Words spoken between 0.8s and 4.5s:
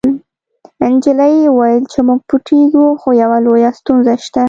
نجلۍ وویل چې موږ پټیږو خو یوه لویه ستونزه شته